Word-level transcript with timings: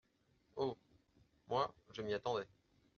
Oh! 0.57 0.75
moi, 1.47 1.71
je 1.93 2.01
m’y 2.01 2.15
attendais… 2.15 2.47